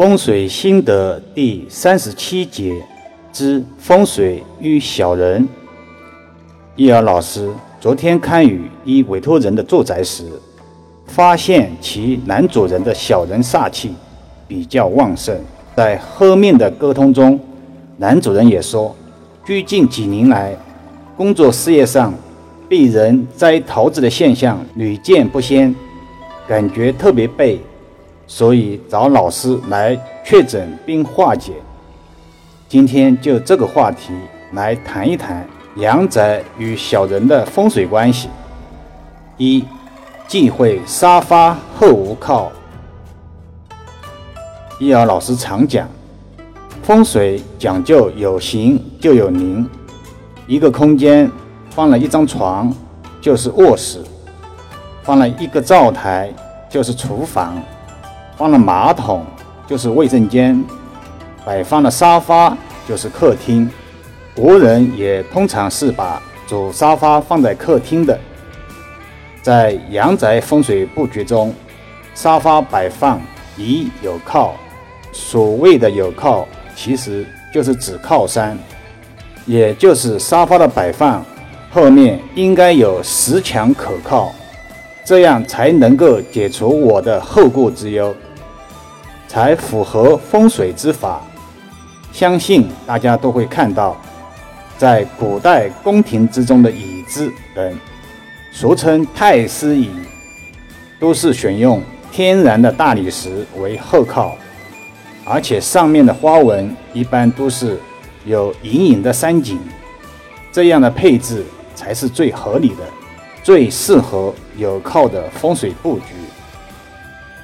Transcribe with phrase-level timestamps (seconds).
[0.00, 2.74] 风水心得第三十七节
[3.34, 5.46] 之风水与小人。
[6.74, 10.24] 易儿老师昨天看与一委托人的住宅时，
[11.04, 13.92] 发现其男主人的小人煞气
[14.48, 15.38] 比较旺盛。
[15.76, 17.38] 在后面的沟通中，
[17.98, 18.96] 男主人也说，
[19.44, 20.56] 最近几年来，
[21.14, 22.14] 工作事业上
[22.70, 25.74] 被人摘桃子的现象屡见不鲜，
[26.48, 27.60] 感觉特别背。
[28.30, 31.54] 所以找老师来确诊并化解。
[32.68, 34.12] 今天就这个话题
[34.52, 35.44] 来谈一谈
[35.74, 38.28] 阳宅与小人的风水关系。
[39.36, 39.64] 一，
[40.28, 42.52] 忌讳沙发后无靠。
[44.78, 45.88] 易儿老师常讲，
[46.84, 49.68] 风水讲究有形就有灵。
[50.46, 51.28] 一个空间
[51.70, 52.72] 放了一张床
[53.20, 54.00] 就是卧室，
[55.02, 56.32] 放了一个灶台
[56.68, 57.60] 就是厨房。
[58.40, 59.22] 放了马桶
[59.68, 60.64] 就是卫生间，
[61.44, 62.56] 摆放了沙发
[62.88, 63.70] 就是客厅。
[64.34, 68.18] 国人也通常是把主沙发放在客厅的。
[69.42, 71.54] 在阳宅风水布局中，
[72.14, 73.20] 沙发摆放
[73.58, 74.54] 宜有靠。
[75.12, 78.56] 所谓的有靠，其实就是指靠山，
[79.44, 81.22] 也就是沙发的摆放
[81.70, 84.32] 后面应该有石墙可靠，
[85.04, 88.14] 这样才能够解除我的后顾之忧。
[89.30, 91.20] 才符合风水之法，
[92.10, 93.96] 相信大家都会看到，
[94.76, 97.78] 在古代宫廷之中的椅子等，
[98.50, 99.88] 俗称太师椅，
[100.98, 104.36] 都是选用天然的大理石为后靠，
[105.24, 107.78] 而且上面的花纹一般都是
[108.24, 109.60] 有隐隐的山景，
[110.50, 112.82] 这样的配置才是最合理的，
[113.44, 116.16] 最适合有靠的风水布局。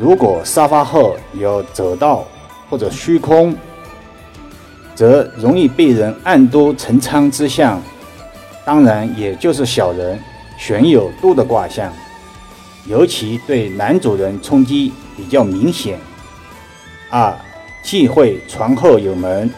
[0.00, 2.24] 如果沙发后有走道
[2.70, 3.52] 或者虚空，
[4.94, 7.82] 则容易被人暗度陈仓之象，
[8.64, 10.16] 当然也就是小人
[10.56, 11.92] 选有度的卦象，
[12.86, 15.98] 尤其对男主人冲击比较明显。
[17.10, 17.34] 二
[17.82, 19.50] 忌讳床后有门。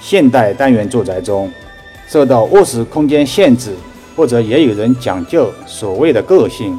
[0.00, 1.52] 现代单元住宅中，
[2.08, 3.74] 受到卧室空间限制，
[4.16, 6.78] 或者也有人讲究所谓的个性。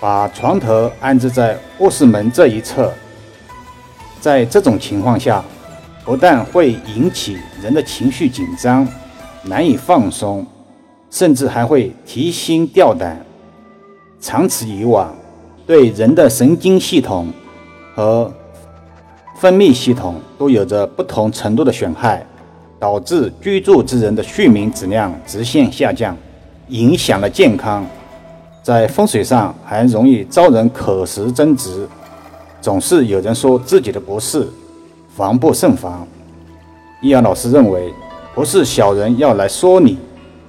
[0.00, 2.90] 把床头安置在卧室门这一侧，
[4.18, 5.44] 在这种情况下，
[6.06, 8.88] 不但会引起人的情绪紧张，
[9.42, 10.46] 难以放松，
[11.10, 13.22] 甚至还会提心吊胆。
[14.18, 15.14] 长此以往，
[15.66, 17.30] 对人的神经系统
[17.94, 18.32] 和
[19.36, 22.24] 分泌系统都有着不同程度的损害，
[22.78, 26.16] 导致居住之人的睡眠质量直线下降，
[26.68, 27.84] 影响了健康。
[28.62, 31.88] 在风水上还容易招人口舌争执，
[32.60, 34.46] 总是有人说自己的不是，
[35.16, 36.06] 防不胜防。
[37.00, 37.92] 易阳老师认为，
[38.34, 39.98] 不是小人要来说你，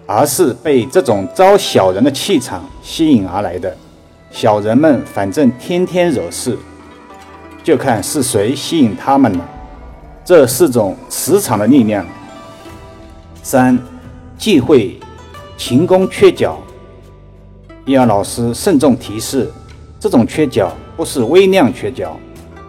[0.06, 3.74] 而是被这种招小人的气场吸引而来的。
[4.30, 6.58] 小人们反正天天惹事，
[7.64, 9.50] 就看是谁吸引他们了。
[10.26, 12.06] 这是种磁场的力量。
[13.42, 13.80] 三，
[14.38, 15.00] 忌讳
[15.58, 16.60] 勤工缺角。
[17.86, 19.50] 易阳老师慎重提示：
[20.00, 22.16] 这种缺角不是微量缺角，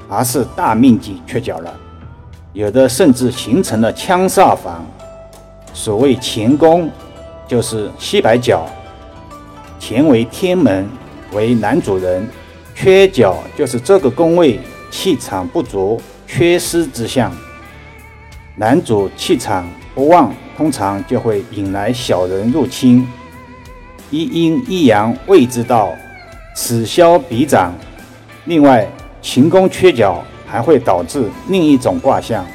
[0.09, 1.75] 而是大面积缺角了。
[2.55, 4.85] 有的甚至形成了枪煞房。
[5.75, 6.91] 所谓乾宫，
[7.47, 8.67] 就是西北角。
[9.79, 10.89] 乾为天门，
[11.33, 12.27] 为男主人，
[12.75, 17.31] 缺角就是这个宫位气场不足、缺失之象。
[18.57, 23.07] 男主气场不旺，通常就会引来小人入侵。
[24.13, 25.91] 一阴一阳谓之道，
[26.55, 27.75] 此消彼长。
[28.45, 28.87] 另外，
[29.23, 32.47] 勤宫缺角还会导致另一种卦象，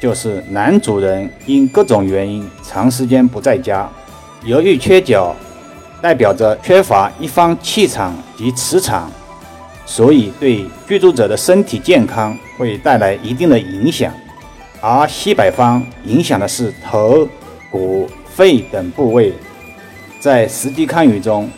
[0.00, 3.86] 就是男主人因各种原因长时间不在家。
[4.44, 5.36] 由于缺角，
[6.00, 9.10] 代表着缺乏一方气场及磁场，
[9.84, 14.10] 所以对居住者的身体健康会带来一定的影响。
[14.80, 17.28] 而西北方影响的是头、
[17.70, 19.34] 骨、肺等部位。
[20.20, 21.48] 在实际看语中，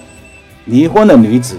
[0.66, 1.56] 离婚的女子、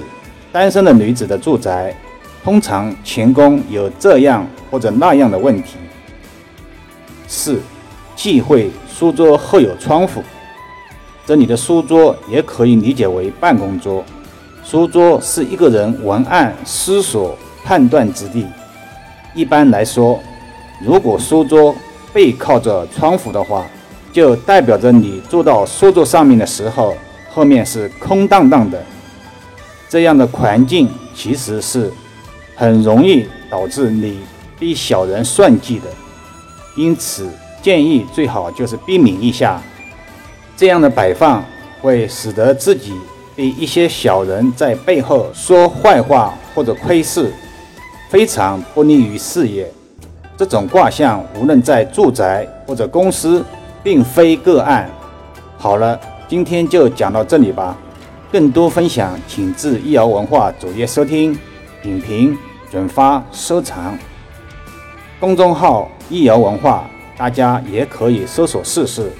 [0.51, 1.95] 单身的女子的住宅，
[2.43, 5.77] 通常前宫有这样或者那样的问题。
[7.27, 7.59] 四，
[8.15, 10.21] 忌讳书桌后有窗户。
[11.25, 14.03] 这里的书桌也可以理解为办公桌。
[14.63, 18.45] 书桌是一个人文案、思索、判断之地。
[19.33, 20.19] 一般来说，
[20.83, 21.75] 如果书桌
[22.13, 23.65] 背靠着窗户的话，
[24.11, 26.95] 就代表着你坐到书桌上面的时候，
[27.29, 28.81] 后面是空荡荡的。
[29.89, 31.91] 这样的环境其实是
[32.55, 34.19] 很容易导致你
[34.57, 35.85] 逼小人算计的。
[36.77, 37.29] 因此，
[37.61, 39.61] 建议最好就是避免一下。
[40.55, 41.43] 这样的摆放
[41.81, 42.93] 会使得自己
[43.35, 47.33] 被一些小人在背后说坏话或者窥视，
[48.09, 49.69] 非常不利于事业。
[50.37, 53.43] 这种卦象无论在住宅或者公司，
[53.83, 54.89] 并非个案。
[55.57, 57.77] 好了，今天就讲到这里吧。
[58.31, 61.37] 更多分享，请至易瑶文化主页收听、
[61.81, 62.37] 点评、
[62.71, 63.97] 转发、收藏。
[65.19, 69.11] 公众号易瑶文化，大家也可以搜索试试。